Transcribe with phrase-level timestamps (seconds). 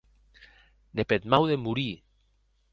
[0.95, 1.93] Ne peth mau de morir!